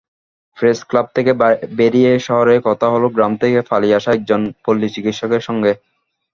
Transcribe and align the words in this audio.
Press club 0.57 1.05
থেকে 1.15 1.31
বেরিয়ে 1.77 2.11
শহরেই 2.19 2.61
কথা 2.67 2.87
হলো 2.93 3.07
গ্রাম 3.15 3.33
থেকে 3.41 3.59
পালিয়ে 3.69 3.97
আসা 3.99 4.09
একজন 4.13 4.41
পল্লিচিকিৎসকের 4.65 5.41
সঙ্গে। 5.47 5.71